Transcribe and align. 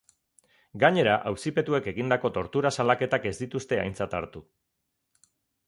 Gainera, 0.83 1.17
auzipetuek 1.31 1.89
egindako 1.91 2.31
tortura 2.39 2.73
salaketak 2.77 3.29
ez 3.33 3.37
dituzte 3.45 3.81
aintzat 3.85 4.19
hartu. 4.21 4.43